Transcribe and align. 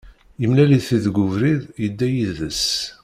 Yemlal-it-id 0.41 1.01
deg 1.05 1.15
ubrid, 1.25 1.61
yedda 1.81 2.07
yid-s. 2.13 2.63